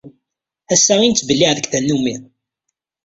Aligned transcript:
Assa 0.73 0.95
i 1.01 1.07
nettbelliε 1.09 1.51
deg 1.57 1.65
tannumi. 1.71 2.15